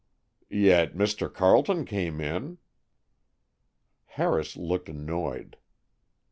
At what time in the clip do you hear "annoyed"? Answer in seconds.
4.89-5.57